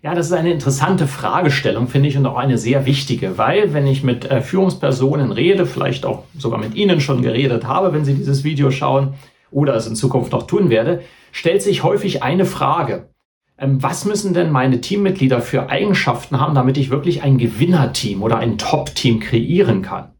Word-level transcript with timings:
Ja, 0.00 0.14
das 0.14 0.26
ist 0.26 0.32
eine 0.32 0.52
interessante 0.52 1.08
Fragestellung, 1.08 1.88
finde 1.88 2.08
ich, 2.08 2.16
und 2.16 2.26
auch 2.26 2.36
eine 2.36 2.56
sehr 2.56 2.86
wichtige, 2.86 3.36
weil 3.36 3.74
wenn 3.74 3.86
ich 3.86 4.04
mit 4.04 4.30
äh, 4.30 4.42
Führungspersonen 4.42 5.32
rede, 5.32 5.66
vielleicht 5.66 6.06
auch 6.06 6.22
sogar 6.38 6.60
mit 6.60 6.76
Ihnen 6.76 7.00
schon 7.00 7.20
geredet 7.20 7.66
habe, 7.66 7.92
wenn 7.92 8.04
Sie 8.04 8.14
dieses 8.14 8.44
Video 8.44 8.70
schauen 8.70 9.14
oder 9.50 9.74
es 9.74 9.88
in 9.88 9.96
Zukunft 9.96 10.30
noch 10.30 10.46
tun 10.46 10.70
werde, 10.70 11.02
stellt 11.32 11.62
sich 11.62 11.82
häufig 11.82 12.22
eine 12.22 12.44
Frage. 12.44 13.08
Ähm, 13.58 13.82
was 13.82 14.04
müssen 14.04 14.34
denn 14.34 14.52
meine 14.52 14.80
Teammitglieder 14.80 15.40
für 15.40 15.68
Eigenschaften 15.68 16.40
haben, 16.40 16.54
damit 16.54 16.78
ich 16.78 16.90
wirklich 16.90 17.24
ein 17.24 17.36
Gewinnerteam 17.36 18.22
oder 18.22 18.38
ein 18.38 18.56
Top-Team 18.56 19.18
kreieren 19.18 19.82
kann? 19.82 20.12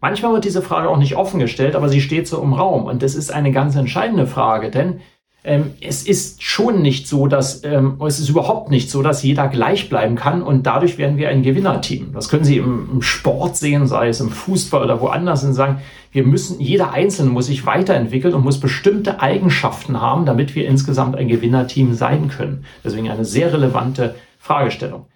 Manchmal 0.00 0.32
wird 0.32 0.44
diese 0.44 0.62
Frage 0.62 0.88
auch 0.88 0.98
nicht 0.98 1.14
offen 1.14 1.38
gestellt, 1.38 1.76
aber 1.76 1.88
sie 1.88 2.00
steht 2.00 2.26
so 2.26 2.42
im 2.42 2.54
Raum. 2.54 2.86
Und 2.86 3.04
das 3.04 3.14
ist 3.14 3.30
eine 3.32 3.52
ganz 3.52 3.76
entscheidende 3.76 4.26
Frage, 4.26 4.68
denn 4.68 5.00
ähm, 5.44 5.72
es 5.80 6.04
ist 6.04 6.42
schon 6.42 6.82
nicht 6.82 7.08
so, 7.08 7.26
dass 7.26 7.64
ähm, 7.64 8.00
es 8.06 8.20
ist 8.20 8.28
überhaupt 8.28 8.70
nicht 8.70 8.90
so, 8.90 9.02
dass 9.02 9.22
jeder 9.22 9.48
gleich 9.48 9.88
bleiben 9.88 10.14
kann 10.14 10.42
und 10.42 10.66
dadurch 10.66 10.98
werden 10.98 11.16
wir 11.16 11.28
ein 11.30 11.42
Gewinnerteam. 11.42 12.12
Das 12.12 12.28
können 12.28 12.44
Sie 12.44 12.58
im, 12.58 12.88
im 12.92 13.02
Sport 13.02 13.56
sehen, 13.56 13.86
sei 13.86 14.08
es 14.08 14.20
im 14.20 14.30
Fußball 14.30 14.84
oder 14.84 15.00
woanders 15.00 15.42
und 15.42 15.54
sagen, 15.54 15.80
wir 16.12 16.24
müssen, 16.24 16.60
jeder 16.60 16.92
Einzelne 16.92 17.30
muss 17.30 17.46
sich 17.46 17.66
weiterentwickeln 17.66 18.34
und 18.34 18.44
muss 18.44 18.60
bestimmte 18.60 19.20
Eigenschaften 19.20 20.00
haben, 20.00 20.26
damit 20.26 20.54
wir 20.54 20.68
insgesamt 20.68 21.16
ein 21.16 21.28
Gewinnerteam 21.28 21.94
sein 21.94 22.28
können. 22.28 22.64
Deswegen 22.84 23.10
eine 23.10 23.24
sehr 23.24 23.52
relevante 23.52 24.14
Fragestellung. 24.38 25.06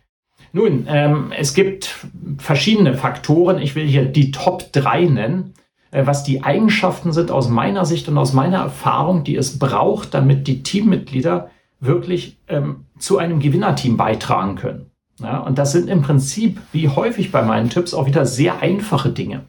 Nun, 0.53 0.87
ähm, 0.89 1.33
es 1.37 1.53
gibt 1.55 2.07
verschiedene 2.39 2.95
Faktoren. 2.95 3.61
Ich 3.61 3.75
will 3.75 3.87
hier 3.87 4.07
die 4.07 4.31
Top 4.31 4.73
drei 4.73 5.05
nennen. 5.05 5.53
Äh, 5.97 6.07
was 6.07 6.23
die 6.23 6.45
Eigenschaften 6.45 7.13
sind 7.13 7.31
aus 7.31 7.49
meiner 7.49 7.87
Sicht 7.87 8.09
und 8.09 8.19
aus 8.19 8.35
meiner 8.35 8.59
Erfahrung, 8.59 9.25
die 9.25 9.37
es 9.37 9.59
braucht, 9.59 10.13
damit 10.13 10.47
die 10.47 10.63
Teammitglieder 10.63 11.51
wirklich 11.81 12.39
ähm, 12.49 12.85
zu 12.99 13.17
einem 13.19 13.41
Gewinnerteam 13.41 13.97
beitragen 13.97 14.57
können. 14.57 14.91
Ja, 15.21 15.39
und 15.39 15.57
das 15.57 15.73
sind 15.73 15.89
im 15.89 16.03
Prinzip, 16.03 16.61
wie 16.73 16.91
häufig 16.91 17.33
bei 17.33 17.43
meinen 17.43 17.71
Tipps, 17.71 17.95
auch 17.95 18.05
wieder 18.05 18.27
sehr 18.27 18.61
einfache 18.61 19.09
Dinge. 19.09 19.47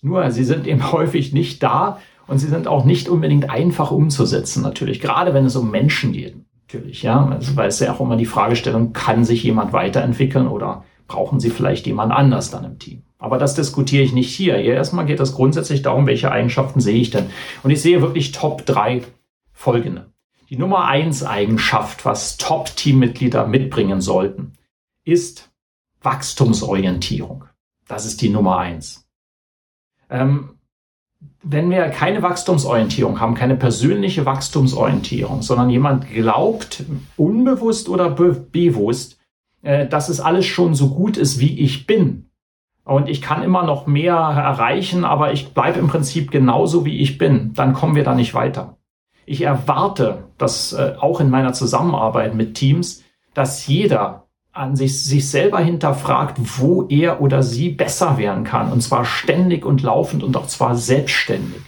Nur, 0.00 0.30
sie 0.30 0.44
sind 0.44 0.68
eben 0.68 0.92
häufig 0.92 1.32
nicht 1.32 1.60
da 1.62 1.98
und 2.28 2.38
sie 2.38 2.46
sind 2.46 2.68
auch 2.68 2.84
nicht 2.84 3.08
unbedingt 3.08 3.50
einfach 3.50 3.90
umzusetzen, 3.90 4.62
natürlich. 4.62 5.00
Gerade 5.00 5.34
wenn 5.34 5.44
es 5.44 5.56
um 5.56 5.72
Menschen 5.72 6.12
geht, 6.12 6.36
natürlich. 6.68 7.02
Ja, 7.02 7.26
also, 7.26 7.56
weil 7.56 7.68
es 7.68 7.80
ja 7.80 7.92
auch 7.92 8.00
immer 8.00 8.16
die 8.16 8.26
Fragestellung, 8.26 8.92
kann 8.92 9.24
sich 9.24 9.42
jemand 9.42 9.72
weiterentwickeln 9.72 10.46
oder 10.46 10.84
brauchen 11.06 11.40
sie 11.40 11.50
vielleicht 11.50 11.86
jemand 11.86 12.12
anders 12.12 12.50
dann 12.50 12.64
im 12.64 12.78
Team? 12.78 13.02
Aber 13.18 13.38
das 13.38 13.54
diskutiere 13.54 14.02
ich 14.02 14.12
nicht 14.12 14.34
hier. 14.34 14.56
Erstmal 14.56 15.06
geht 15.06 15.20
es 15.20 15.34
grundsätzlich 15.34 15.82
darum, 15.82 16.06
welche 16.06 16.30
Eigenschaften 16.30 16.80
sehe 16.80 17.00
ich 17.00 17.10
denn. 17.10 17.30
Und 17.62 17.70
ich 17.70 17.80
sehe 17.80 18.02
wirklich 18.02 18.32
Top 18.32 18.66
3 18.66 19.02
folgende. 19.52 20.12
Die 20.50 20.56
Nummer 20.58 20.84
1 20.84 21.24
Eigenschaft, 21.24 22.04
was 22.04 22.36
Top-Teammitglieder 22.36 23.46
mitbringen 23.46 24.00
sollten, 24.00 24.52
ist 25.04 25.50
Wachstumsorientierung. 26.02 27.44
Das 27.88 28.04
ist 28.04 28.20
die 28.20 28.28
Nummer 28.28 28.58
1. 28.58 29.08
Ähm, 30.10 30.50
wenn 31.42 31.70
wir 31.70 31.88
keine 31.88 32.22
Wachstumsorientierung 32.22 33.20
haben, 33.20 33.34
keine 33.34 33.56
persönliche 33.56 34.26
Wachstumsorientierung, 34.26 35.42
sondern 35.42 35.70
jemand 35.70 36.10
glaubt, 36.10 36.84
unbewusst 37.16 37.88
oder 37.88 38.10
be 38.10 38.32
bewusst, 38.32 39.18
äh, 39.64 39.88
dass 39.88 40.08
es 40.08 40.20
alles 40.20 40.46
schon 40.46 40.74
so 40.74 40.90
gut 40.90 41.16
ist, 41.16 41.40
wie 41.40 41.58
ich 41.58 41.86
bin, 41.86 42.30
und 42.84 43.08
ich 43.08 43.22
kann 43.22 43.42
immer 43.42 43.64
noch 43.64 43.86
mehr 43.86 44.14
erreichen, 44.14 45.04
aber 45.04 45.32
ich 45.32 45.54
bleibe 45.54 45.78
im 45.78 45.88
Prinzip 45.88 46.30
genauso, 46.30 46.84
wie 46.84 47.00
ich 47.00 47.16
bin, 47.16 47.54
dann 47.54 47.72
kommen 47.72 47.94
wir 47.94 48.04
da 48.04 48.14
nicht 48.14 48.34
weiter. 48.34 48.76
Ich 49.24 49.40
erwarte, 49.40 50.24
dass 50.36 50.74
äh, 50.74 50.94
auch 51.00 51.20
in 51.20 51.30
meiner 51.30 51.54
Zusammenarbeit 51.54 52.34
mit 52.34 52.54
Teams, 52.54 53.02
dass 53.32 53.66
jeder 53.66 54.26
an 54.52 54.76
sich, 54.76 55.02
sich 55.02 55.28
selber 55.28 55.60
hinterfragt, 55.60 56.36
wo 56.60 56.86
er 56.88 57.22
oder 57.22 57.42
sie 57.42 57.70
besser 57.70 58.18
werden 58.18 58.44
kann. 58.44 58.70
Und 58.70 58.82
zwar 58.82 59.06
ständig 59.06 59.64
und 59.64 59.82
laufend 59.82 60.22
und 60.22 60.36
auch 60.36 60.46
zwar 60.46 60.76
selbstständig. 60.76 61.62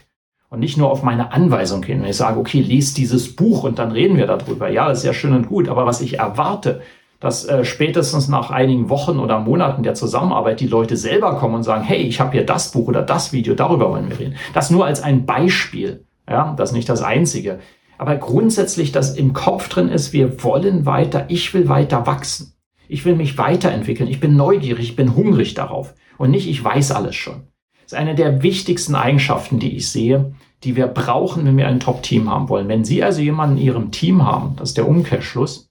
Und 0.51 0.61
nicht 0.61 0.77
nur 0.77 0.91
auf 0.91 1.03
meine 1.03 1.33
Anweisung 1.33 1.83
hin. 1.83 2.03
Wenn 2.03 2.11
ich 2.11 2.17
sage, 2.17 2.39
okay, 2.39 2.61
lies 2.61 2.93
dieses 2.93 3.35
Buch 3.35 3.65
und 3.65 3.79
dann 3.79 3.91
reden 3.91 4.19
wir 4.19 4.27
darüber. 4.27 4.69
Ja, 4.69 4.89
das 4.89 4.99
ist 4.99 5.05
ja 5.05 5.15
schön 5.15 5.33
und 5.33 5.49
gut. 5.49 5.69
Aber 5.69 5.87
was 5.87 6.03
ich 6.03 6.19
erwarte, 6.19 6.83
dass 7.21 7.45
äh, 7.45 7.65
spätestens 7.65 8.29
nach 8.29 8.51
einigen 8.51 8.89
Wochen 8.91 9.19
oder 9.19 9.41
Monaten 9.41 9.83
der 9.83 9.95
Zusammenarbeit 9.95 10.61
die 10.61 10.67
Leute 10.67 10.97
selber 10.97 11.37
kommen 11.37 11.55
und 11.55 11.63
sagen, 11.63 11.83
hey, 11.83 12.03
ich 12.03 12.21
habe 12.21 12.33
hier 12.33 12.47
das 12.47 12.73
Buch 12.73 12.89
oder 12.89 13.03
das 13.03 13.33
Video, 13.33 13.55
darüber 13.55 13.91
wollen 13.91 14.11
wir 14.11 14.19
reden. 14.19 14.37
Das 14.55 14.71
nur 14.71 14.85
als 14.85 15.03
ein 15.03 15.27
Beispiel, 15.27 16.05
ja, 16.29 16.55
das 16.57 16.71
ist 16.71 16.77
nicht 16.77 16.89
das 16.89 17.03
einzige. 17.03 17.61
Aber 17.99 18.17
grundsätzlich, 18.17 18.93
dass 18.93 19.17
im 19.17 19.33
Kopf 19.33 19.69
drin 19.69 19.89
ist, 19.89 20.13
wir 20.13 20.43
wollen 20.43 20.85
weiter, 20.85 21.25
ich 21.29 21.55
will 21.55 21.69
weiter 21.69 22.07
wachsen. 22.07 22.53
Ich 22.89 23.05
will 23.05 23.17
mich 23.17 23.39
weiterentwickeln. 23.39 24.09
Ich 24.09 24.21
bin 24.21 24.37
neugierig, 24.37 24.91
ich 24.91 24.97
bin 24.97 25.17
hungrig 25.17 25.55
darauf. 25.55 25.95
Und 26.19 26.31
nicht, 26.31 26.49
ich 26.49 26.63
weiß 26.63 26.93
alles 26.93 27.17
schon. 27.17 27.49
Das 27.83 27.93
ist 27.93 27.99
eine 27.99 28.15
der 28.15 28.43
wichtigsten 28.43 28.95
Eigenschaften, 28.95 29.59
die 29.59 29.77
ich 29.77 29.91
sehe, 29.91 30.35
die 30.65 30.77
wir 30.77 30.87
brauchen, 30.87 31.45
wenn 31.47 31.57
wir 31.57 31.69
ein 31.69 31.81
Top-Team 31.81 32.31
haben 32.31 32.49
wollen. 32.49 32.69
Wenn 32.69 32.85
Sie 32.85 33.03
also 33.03 33.21
jemanden 33.21 33.59
in 33.59 33.65
Ihrem 33.65 33.91
Team 33.91 34.25
haben, 34.25 34.57
das 34.57 34.71
ist 34.71 34.77
der 34.77 34.89
Umkehrschluss, 34.89 35.71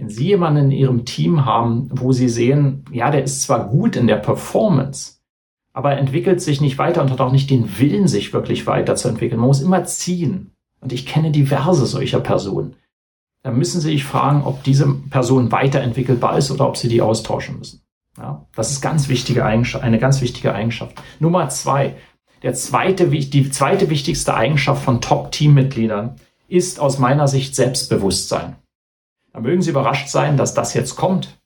wenn 0.00 0.08
Sie 0.08 0.28
jemanden 0.28 0.64
in 0.64 0.70
Ihrem 0.70 1.04
Team 1.04 1.44
haben, 1.44 1.90
wo 1.92 2.12
Sie 2.12 2.30
sehen, 2.30 2.86
ja, 2.90 3.10
der 3.10 3.22
ist 3.22 3.42
zwar 3.42 3.68
gut 3.68 3.96
in 3.96 4.06
der 4.06 4.16
Performance, 4.16 5.18
aber 5.74 5.98
entwickelt 5.98 6.40
sich 6.40 6.62
nicht 6.62 6.78
weiter 6.78 7.02
und 7.02 7.10
hat 7.10 7.20
auch 7.20 7.32
nicht 7.32 7.50
den 7.50 7.78
Willen, 7.78 8.08
sich 8.08 8.32
wirklich 8.32 8.66
weiterzuentwickeln. 8.66 9.38
Man 9.38 9.48
muss 9.48 9.60
immer 9.60 9.84
ziehen. 9.84 10.52
Und 10.80 10.94
ich 10.94 11.04
kenne 11.04 11.30
diverse 11.30 11.84
solcher 11.84 12.20
Personen. 12.20 12.76
Da 13.42 13.50
müssen 13.50 13.82
Sie 13.82 13.90
sich 13.90 14.04
fragen, 14.04 14.42
ob 14.44 14.64
diese 14.64 14.90
Person 15.10 15.52
weiterentwickelbar 15.52 16.38
ist 16.38 16.50
oder 16.50 16.66
ob 16.66 16.78
Sie 16.78 16.88
die 16.88 17.02
austauschen 17.02 17.58
müssen. 17.58 17.82
Ja, 18.16 18.46
das 18.56 18.70
ist 18.70 18.80
ganz 18.80 19.10
wichtige 19.10 19.44
Eigenschaft, 19.44 19.84
eine 19.84 19.98
ganz 19.98 20.22
wichtige 20.22 20.54
Eigenschaft. 20.54 20.96
Nummer 21.18 21.50
zwei. 21.50 21.96
Der 22.42 22.54
zweite, 22.54 23.08
die 23.08 23.50
zweite 23.50 23.90
wichtigste 23.90 24.32
Eigenschaft 24.32 24.82
von 24.82 25.02
Top-Teammitgliedern 25.02 26.16
ist 26.48 26.80
aus 26.80 26.98
meiner 26.98 27.28
Sicht 27.28 27.54
Selbstbewusstsein. 27.54 28.56
Da 29.32 29.40
mögen 29.40 29.62
Sie 29.62 29.70
überrascht 29.70 30.08
sein, 30.08 30.36
dass 30.36 30.54
das 30.54 30.74
jetzt 30.74 30.96
kommt. 30.96 31.38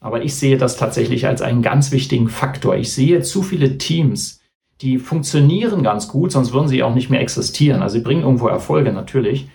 Aber 0.00 0.22
ich 0.22 0.34
sehe 0.34 0.58
das 0.58 0.76
tatsächlich 0.76 1.26
als 1.26 1.42
einen 1.42 1.62
ganz 1.62 1.90
wichtigen 1.90 2.28
Faktor. 2.28 2.76
Ich 2.76 2.92
sehe 2.92 3.22
zu 3.22 3.42
viele 3.42 3.78
Teams, 3.78 4.40
die 4.80 4.98
funktionieren 4.98 5.82
ganz 5.82 6.08
gut, 6.08 6.30
sonst 6.30 6.52
würden 6.52 6.68
sie 6.68 6.82
auch 6.84 6.94
nicht 6.94 7.10
mehr 7.10 7.20
existieren. 7.20 7.82
Also 7.82 7.94
sie 7.94 8.04
bringen 8.04 8.22
irgendwo 8.22 8.46
Erfolge 8.46 8.92
natürlich. 8.92 9.48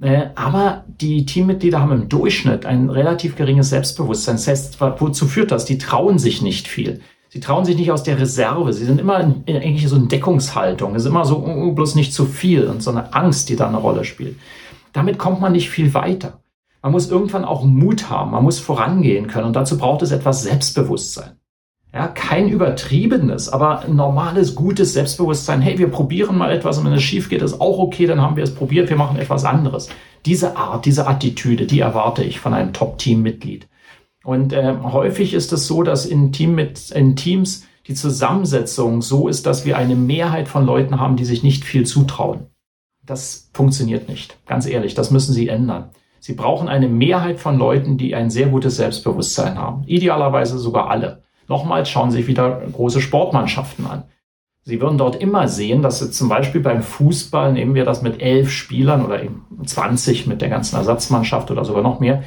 Äh, 0.00 0.26
aber 0.34 0.84
die 1.00 1.24
Teammitglieder 1.24 1.80
haben 1.80 1.92
im 1.92 2.08
Durchschnitt 2.08 2.66
ein 2.66 2.90
relativ 2.90 3.36
geringes 3.36 3.70
Selbstbewusstsein. 3.70 4.34
Das 4.34 4.48
heißt, 4.48 4.80
wozu 4.80 5.26
führt 5.26 5.52
das? 5.52 5.64
Die 5.64 5.78
trauen 5.78 6.18
sich 6.18 6.42
nicht 6.42 6.66
viel. 6.66 7.00
Sie 7.28 7.40
trauen 7.40 7.64
sich 7.64 7.76
nicht 7.76 7.92
aus 7.92 8.02
der 8.02 8.18
Reserve. 8.18 8.72
Sie 8.72 8.84
sind 8.84 9.00
immer 9.00 9.20
in, 9.20 9.44
in 9.46 9.56
eigentlich 9.56 9.88
so 9.88 9.96
eine 9.96 10.08
Deckungshaltung. 10.08 10.94
Es 10.96 11.02
ist 11.02 11.08
immer 11.08 11.24
so, 11.24 11.38
oh, 11.38 11.68
oh, 11.68 11.72
bloß 11.72 11.94
nicht 11.94 12.12
zu 12.12 12.26
viel 12.26 12.66
und 12.66 12.82
so 12.82 12.90
eine 12.90 13.14
Angst, 13.14 13.48
die 13.48 13.56
da 13.56 13.68
eine 13.68 13.76
Rolle 13.76 14.04
spielt. 14.04 14.36
Damit 14.92 15.18
kommt 15.18 15.40
man 15.40 15.52
nicht 15.52 15.70
viel 15.70 15.94
weiter. 15.94 16.40
Man 16.84 16.92
muss 16.92 17.10
irgendwann 17.10 17.46
auch 17.46 17.64
Mut 17.64 18.10
haben, 18.10 18.32
man 18.32 18.44
muss 18.44 18.58
vorangehen 18.58 19.26
können 19.26 19.46
und 19.46 19.56
dazu 19.56 19.78
braucht 19.78 20.02
es 20.02 20.10
etwas 20.10 20.42
Selbstbewusstsein. 20.42 21.38
Ja, 21.94 22.08
kein 22.08 22.46
übertriebenes, 22.46 23.48
aber 23.48 23.84
normales, 23.88 24.54
gutes 24.54 24.92
Selbstbewusstsein. 24.92 25.62
Hey, 25.62 25.78
wir 25.78 25.88
probieren 25.88 26.36
mal 26.36 26.52
etwas 26.52 26.76
und 26.76 26.84
wenn 26.84 26.92
es 26.92 27.02
schief 27.02 27.30
geht, 27.30 27.40
ist 27.40 27.58
auch 27.58 27.78
okay, 27.78 28.04
dann 28.04 28.20
haben 28.20 28.36
wir 28.36 28.44
es 28.44 28.54
probiert, 28.54 28.90
wir 28.90 28.98
machen 28.98 29.18
etwas 29.18 29.46
anderes. 29.46 29.88
Diese 30.26 30.58
Art, 30.58 30.84
diese 30.84 31.06
Attitüde, 31.06 31.64
die 31.64 31.80
erwarte 31.80 32.22
ich 32.22 32.38
von 32.38 32.52
einem 32.52 32.74
Top-Team-Mitglied. 32.74 33.66
Und 34.22 34.52
äh, 34.52 34.74
häufig 34.82 35.32
ist 35.32 35.54
es 35.54 35.66
so, 35.66 35.84
dass 35.84 36.04
in, 36.04 36.32
Team 36.32 36.54
mit, 36.54 36.90
in 36.90 37.16
Teams 37.16 37.64
die 37.86 37.94
Zusammensetzung 37.94 39.00
so 39.00 39.26
ist, 39.26 39.46
dass 39.46 39.64
wir 39.64 39.78
eine 39.78 39.96
Mehrheit 39.96 40.48
von 40.48 40.66
Leuten 40.66 41.00
haben, 41.00 41.16
die 41.16 41.24
sich 41.24 41.42
nicht 41.42 41.64
viel 41.64 41.86
zutrauen. 41.86 42.48
Das 43.02 43.48
funktioniert 43.54 44.10
nicht. 44.10 44.36
Ganz 44.44 44.66
ehrlich, 44.66 44.92
das 44.92 45.10
müssen 45.10 45.32
Sie 45.32 45.48
ändern. 45.48 45.88
Sie 46.24 46.32
brauchen 46.32 46.68
eine 46.68 46.88
Mehrheit 46.88 47.38
von 47.38 47.58
Leuten, 47.58 47.98
die 47.98 48.14
ein 48.14 48.30
sehr 48.30 48.46
gutes 48.46 48.76
Selbstbewusstsein 48.76 49.58
haben. 49.58 49.84
Idealerweise 49.84 50.58
sogar 50.58 50.88
alle. 50.88 51.22
Nochmals 51.48 51.90
schauen 51.90 52.10
Sie 52.10 52.16
sich 52.16 52.26
wieder 52.28 52.62
große 52.72 53.02
Sportmannschaften 53.02 53.86
an. 53.86 54.04
Sie 54.62 54.80
würden 54.80 54.96
dort 54.96 55.16
immer 55.16 55.48
sehen, 55.48 55.82
dass 55.82 55.98
Sie 55.98 56.10
zum 56.10 56.30
Beispiel 56.30 56.62
beim 56.62 56.82
Fußball, 56.82 57.52
nehmen 57.52 57.74
wir 57.74 57.84
das 57.84 58.00
mit 58.00 58.22
elf 58.22 58.50
Spielern 58.50 59.04
oder 59.04 59.22
eben 59.22 59.44
20 59.66 60.26
mit 60.26 60.40
der 60.40 60.48
ganzen 60.48 60.76
Ersatzmannschaft 60.76 61.50
oder 61.50 61.62
sogar 61.66 61.82
noch 61.82 62.00
mehr, 62.00 62.22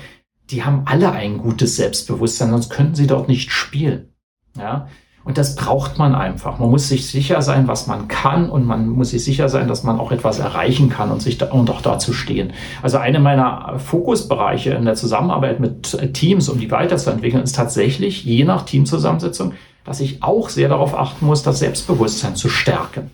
die 0.51 0.63
haben 0.63 0.83
alle 0.85 1.11
ein 1.11 1.39
gutes 1.39 1.75
Selbstbewusstsein, 1.75 2.51
sonst 2.51 2.69
könnten 2.69 2.93
sie 2.93 3.07
dort 3.07 3.27
nicht 3.27 3.49
spielen. 3.49 4.13
Ja, 4.55 4.89
und 5.27 5.37
das 5.37 5.55
braucht 5.55 5.97
man 5.97 6.15
einfach. 6.15 6.57
Man 6.57 6.69
muss 6.69 6.87
sich 6.87 7.11
sicher 7.11 7.41
sein, 7.41 7.67
was 7.67 7.85
man 7.85 8.07
kann 8.07 8.49
und 8.49 8.63
man 8.63 8.87
muss 8.87 9.09
sich 9.09 9.25
sicher 9.25 9.49
sein, 9.49 9.67
dass 9.67 9.83
man 9.83 9.99
auch 9.99 10.13
etwas 10.13 10.39
erreichen 10.39 10.87
kann 10.87 11.11
und 11.11 11.21
sich 11.21 11.37
da, 11.37 11.51
und 11.51 11.69
auch 11.69 11.81
dazu 11.81 12.13
stehen. 12.13 12.53
Also 12.81 12.97
eine 12.97 13.19
meiner 13.19 13.77
Fokusbereiche 13.77 14.71
in 14.71 14.85
der 14.85 14.95
Zusammenarbeit 14.95 15.59
mit 15.59 16.13
Teams, 16.13 16.47
um 16.47 16.61
die 16.61 16.71
weiterzuentwickeln, 16.71 17.43
ist 17.43 17.57
tatsächlich, 17.57 18.23
je 18.23 18.45
nach 18.45 18.63
Teamzusammensetzung, 18.63 19.51
dass 19.83 19.99
ich 19.99 20.23
auch 20.23 20.47
sehr 20.47 20.69
darauf 20.69 20.97
achten 20.97 21.25
muss, 21.25 21.43
das 21.43 21.59
Selbstbewusstsein 21.59 22.37
zu 22.37 22.47
stärken. 22.47 23.11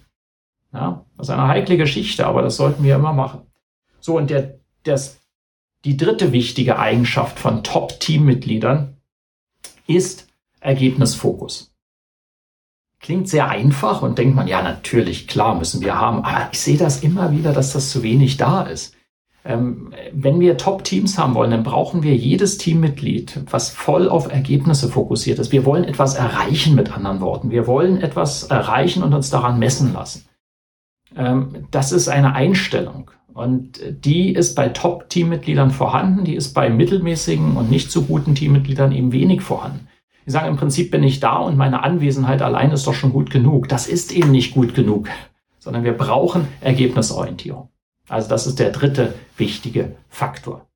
Ja, 0.71 1.05
das 1.17 1.29
ist 1.29 1.33
eine 1.33 1.47
heikle 1.47 1.77
Geschichte, 1.77 2.27
aber 2.27 2.43
das 2.43 2.57
sollten 2.57 2.83
wir 2.83 2.93
immer 2.93 3.13
machen. 3.13 3.41
So, 4.01 4.17
und 4.17 4.29
der, 4.29 4.59
das, 4.83 5.19
die 5.83 5.97
dritte 5.97 6.31
wichtige 6.31 6.77
Eigenschaft 6.77 7.39
von 7.39 7.63
Top-Teammitgliedern 7.63 8.97
ist 9.87 10.27
Ergebnisfokus. 10.59 11.72
Klingt 13.03 13.27
sehr 13.27 13.49
einfach 13.49 14.01
und 14.01 14.17
denkt 14.17 14.33
man, 14.33 14.47
ja, 14.47 14.61
natürlich, 14.61 15.27
klar 15.27 15.55
müssen 15.55 15.81
wir 15.81 15.99
haben. 15.99 16.23
Aber 16.23 16.47
ich 16.53 16.59
sehe 16.61 16.77
das 16.77 17.03
immer 17.03 17.33
wieder, 17.33 17.51
dass 17.51 17.73
das 17.73 17.89
zu 17.89 18.01
wenig 18.01 18.37
da 18.37 18.61
ist. 18.61 18.95
Ähm, 19.43 19.93
wenn 20.13 20.39
wir 20.39 20.55
Top-Teams 20.55 21.17
haben 21.17 21.35
wollen, 21.35 21.51
dann 21.51 21.63
brauchen 21.63 22.01
wir 22.01 22.15
jedes 22.15 22.57
Teammitglied, 22.57 23.41
was 23.51 23.71
voll 23.71 24.07
auf 24.07 24.31
Ergebnisse 24.31 24.87
fokussiert 24.87 25.37
ist. 25.39 25.51
Wir 25.51 25.65
wollen 25.65 25.83
etwas 25.83 26.15
erreichen 26.15 26.75
mit 26.75 26.95
anderen 26.95 27.19
Worten. 27.19 27.51
Wir 27.51 27.67
wollen 27.67 28.01
etwas 28.01 28.43
erreichen 28.43 29.03
und 29.03 29.13
uns 29.13 29.29
daran 29.29 29.59
messen 29.59 29.91
lassen. 29.91 30.25
Ähm, 31.17 31.67
das 31.71 31.91
ist 31.91 32.07
eine 32.07 32.35
Einstellung. 32.35 33.11
Und 33.33 33.81
die 33.89 34.33
ist 34.33 34.55
bei 34.55 34.69
Top-Teammitgliedern 34.69 35.71
vorhanden, 35.71 36.23
die 36.23 36.35
ist 36.35 36.53
bei 36.53 36.69
mittelmäßigen 36.69 37.57
und 37.57 37.69
nicht 37.69 37.91
so 37.91 38.03
guten 38.03 38.33
Teammitgliedern 38.33 38.93
eben 38.93 39.11
wenig 39.11 39.41
vorhanden. 39.41 39.89
Die 40.25 40.31
sagen 40.31 40.47
im 40.47 40.57
Prinzip 40.57 40.91
bin 40.91 41.03
ich 41.03 41.19
da 41.19 41.37
und 41.37 41.57
meine 41.57 41.83
Anwesenheit 41.83 42.41
allein 42.41 42.71
ist 42.71 42.87
doch 42.87 42.93
schon 42.93 43.11
gut 43.11 43.29
genug. 43.29 43.67
Das 43.69 43.87
ist 43.87 44.11
eben 44.11 44.31
nicht 44.31 44.53
gut 44.53 44.73
genug, 44.73 45.09
sondern 45.59 45.83
wir 45.83 45.93
brauchen 45.93 46.47
Ergebnisorientierung. 46.61 47.69
Also 48.09 48.29
das 48.29 48.47
ist 48.47 48.59
der 48.59 48.71
dritte 48.71 49.13
wichtige 49.37 49.95
Faktor. 50.09 50.67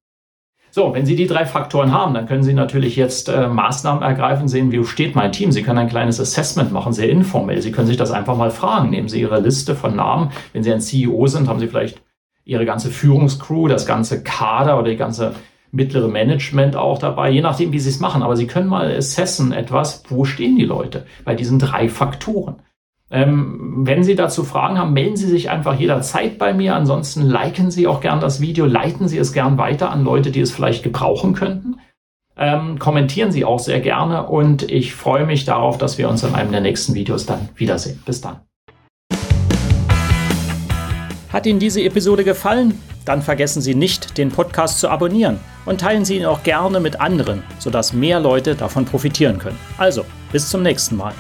So, 0.70 0.94
wenn 0.94 1.06
Sie 1.06 1.16
die 1.16 1.28
drei 1.28 1.46
Faktoren 1.46 1.92
haben, 1.92 2.14
dann 2.14 2.28
können 2.28 2.44
Sie 2.44 2.54
natürlich 2.54 2.96
jetzt 2.96 3.30
äh, 3.30 3.48
Maßnahmen 3.48 4.04
ergreifen, 4.04 4.48
sehen, 4.48 4.72
wie 4.72 4.84
steht 4.86 5.16
mein 5.16 5.32
Team. 5.32 5.52
Sie 5.52 5.64
können 5.64 5.80
ein 5.80 5.90
kleines 5.90 6.20
Assessment 6.20 6.72
machen, 6.72 6.94
sehr 6.94 7.10
informell. 7.10 7.62
Sie 7.62 7.72
können 7.72 7.88
sich 7.88 7.98
das 7.98 8.12
einfach 8.12 8.38
mal 8.38 8.52
fragen. 8.52 8.90
Nehmen 8.90 9.10
Sie 9.10 9.22
Ihre 9.22 9.40
Liste 9.40 9.76
von 9.76 9.96
Namen. 9.96 10.32
Wenn 10.54 10.64
Sie 10.64 10.72
ein 10.72 10.82
CEO 10.82 11.26
sind, 11.28 11.48
haben 11.48 11.60
Sie 11.60 11.68
vielleicht 11.68 12.02
Ihre 12.44 12.66
ganze 12.66 12.92
Führungscrew, 12.92 13.68
das 13.68 13.86
ganze 13.86 14.24
Kader 14.24 14.78
oder 14.78 14.90
die 14.90 14.98
ganze 14.98 15.34
mittlere 15.78 16.10
Management 16.10 16.76
auch 16.76 16.98
dabei, 16.98 17.30
je 17.30 17.42
nachdem, 17.42 17.72
wie 17.72 17.80
sie 17.80 17.90
es 17.90 18.02
machen. 18.02 18.24
Aber 18.24 18.36
sie 18.36 18.48
können 18.48 18.68
mal 18.68 18.94
assessen 18.94 19.54
etwas, 19.54 20.04
wo 20.10 20.26
stehen 20.26 20.58
die 20.58 20.66
Leute 20.66 21.06
bei 21.24 21.36
diesen 21.36 21.60
drei 21.60 21.88
Faktoren. 21.88 22.56
Ähm, 23.10 23.86
wenn 23.86 24.04
Sie 24.04 24.16
dazu 24.16 24.44
Fragen 24.44 24.78
haben, 24.78 24.92
melden 24.92 25.16
Sie 25.16 25.28
sich 25.28 25.50
einfach 25.50 25.80
jederzeit 25.80 26.38
bei 26.38 26.54
mir. 26.54 26.76
Ansonsten 26.76 27.22
liken 27.22 27.72
Sie 27.72 27.88
auch 27.88 28.02
gern 28.02 28.20
das 28.20 28.42
Video, 28.42 28.66
leiten 28.66 29.08
Sie 29.08 29.18
es 29.18 29.32
gern 29.32 29.58
weiter 29.58 29.92
an 29.92 30.04
Leute, 30.04 30.30
die 30.30 30.42
es 30.42 30.52
vielleicht 30.52 30.84
gebrauchen 30.84 31.34
könnten. 31.34 31.80
Ähm, 32.36 32.80
kommentieren 32.80 33.32
Sie 33.32 33.46
auch 33.46 33.60
sehr 33.60 33.80
gerne 33.80 34.28
und 34.28 34.70
ich 34.70 34.94
freue 34.94 35.26
mich 35.26 35.46
darauf, 35.46 35.78
dass 35.78 35.98
wir 35.98 36.10
uns 36.10 36.24
in 36.24 36.36
einem 36.36 36.52
der 36.52 36.62
nächsten 36.62 36.96
Videos 36.96 37.26
dann 37.26 37.48
wiedersehen. 37.56 38.02
Bis 38.06 38.20
dann. 38.20 38.42
Hat 41.32 41.46
Ihnen 41.46 41.60
diese 41.60 41.82
Episode 41.82 42.26
gefallen? 42.26 42.78
Dann 43.06 43.22
vergessen 43.22 43.62
Sie 43.62 43.74
nicht, 43.74 44.18
den 44.18 44.32
Podcast 44.32 44.80
zu 44.80 44.90
abonnieren 44.90 45.40
und 45.68 45.82
teilen 45.82 46.06
Sie 46.06 46.18
ihn 46.18 46.26
auch 46.26 46.42
gerne 46.42 46.80
mit 46.80 47.00
anderen, 47.00 47.44
sodass 47.60 47.94
mehr 47.94 48.20
Leute 48.20 48.56
davon 48.56 48.86
profitieren 48.86 49.38
können. 49.38 49.60
Also, 49.78 50.06
bis 50.32 50.50
zum 50.50 50.64
nächsten 50.64 50.96
Mal. 50.96 51.14